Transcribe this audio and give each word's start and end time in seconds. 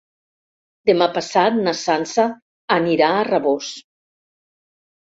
Demà 0.89 1.07
passat 1.17 1.59
na 1.67 1.75
Sança 1.83 2.27
anirà 2.79 3.13
a 3.21 3.25
Rabós. 3.33 3.73